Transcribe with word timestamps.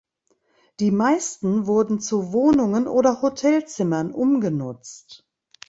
Die 0.79 0.89
meisten 0.89 1.67
wurden 1.67 1.99
zu 1.99 2.33
Wohnungen 2.33 2.87
oder 2.87 3.21
Hotelzimmern 3.21 4.11
umgenutzt. 4.11 5.27